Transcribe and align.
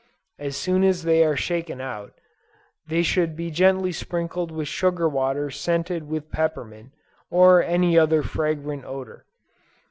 As 0.39 0.57
soon 0.57 0.83
as 0.83 1.03
they 1.03 1.23
are 1.23 1.35
shaken 1.35 1.79
out, 1.79 2.13
they 2.87 3.03
should 3.03 3.35
be 3.35 3.51
gently 3.51 3.91
sprinkled 3.91 4.49
with 4.51 4.67
sugar 4.67 5.07
water 5.07 5.51
scented 5.51 6.07
with 6.07 6.31
peppermint, 6.31 6.89
or 7.29 7.61
any 7.61 7.99
other 7.99 8.23
fragrant 8.23 8.83
odor. 8.83 9.27